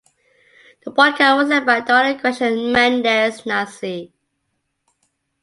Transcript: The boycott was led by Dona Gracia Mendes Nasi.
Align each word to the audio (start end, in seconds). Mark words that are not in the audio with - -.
The 0.83 0.89
boycott 0.89 1.37
was 1.37 1.49
led 1.49 1.63
by 1.67 1.79
Dona 1.81 2.19
Gracia 2.19 2.49
Mendes 2.49 3.45
Nasi. 3.45 4.11